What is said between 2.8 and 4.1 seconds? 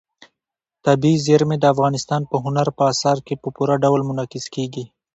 اثار کې په پوره ډول